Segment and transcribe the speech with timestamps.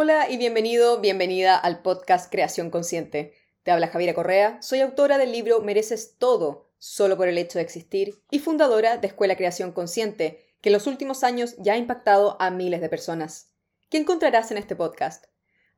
[0.00, 3.34] Hola y bienvenido, bienvenida al podcast Creación Consciente.
[3.64, 7.64] Te habla Javiera Correa, soy autora del libro Mereces todo, solo por el hecho de
[7.64, 12.40] existir, y fundadora de Escuela Creación Consciente, que en los últimos años ya ha impactado
[12.40, 13.50] a miles de personas.
[13.90, 15.24] ¿Qué encontrarás en este podcast?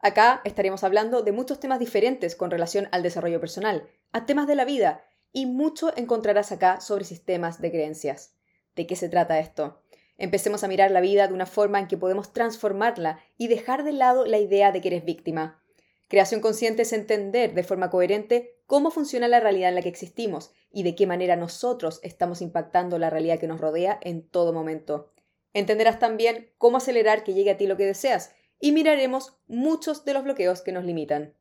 [0.01, 4.55] Acá estaremos hablando de muchos temas diferentes con relación al desarrollo personal, a temas de
[4.55, 5.03] la vida,
[5.33, 8.35] y mucho encontrarás acá sobre sistemas de creencias.
[8.77, 9.81] ¿De qué se trata esto?
[10.21, 13.93] Empecemos a mirar la vida de una forma en que podemos transformarla y dejar de
[13.93, 15.65] lado la idea de que eres víctima.
[16.09, 20.53] Creación consciente es entender de forma coherente cómo funciona la realidad en la que existimos
[20.71, 25.11] y de qué manera nosotros estamos impactando la realidad que nos rodea en todo momento.
[25.55, 30.13] Entenderás también cómo acelerar que llegue a ti lo que deseas y miraremos muchos de
[30.13, 31.33] los bloqueos que nos limitan.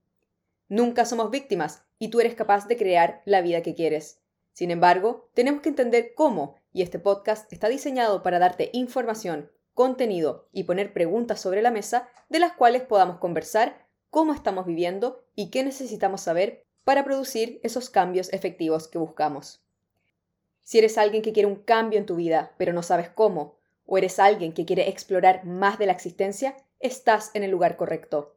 [0.70, 4.22] Nunca somos víctimas y tú eres capaz de crear la vida que quieres.
[4.54, 10.48] Sin embargo, tenemos que entender cómo, y este podcast está diseñado para darte información, contenido
[10.52, 15.50] y poner preguntas sobre la mesa de las cuales podamos conversar cómo estamos viviendo y
[15.50, 19.64] qué necesitamos saber para producir esos cambios efectivos que buscamos.
[20.62, 23.98] Si eres alguien que quiere un cambio en tu vida, pero no sabes cómo, o
[23.98, 28.36] eres alguien que quiere explorar más de la existencia, estás en el lugar correcto.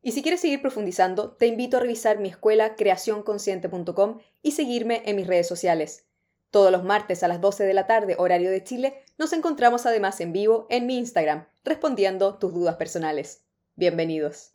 [0.00, 5.16] Y si quieres seguir profundizando, te invito a revisar mi escuela creacionconsciente.com y seguirme en
[5.16, 6.07] mis redes sociales.
[6.50, 10.18] Todos los martes a las 12 de la tarde, horario de Chile, nos encontramos además
[10.20, 13.44] en vivo en mi Instagram, respondiendo tus dudas personales.
[13.76, 14.54] Bienvenidos.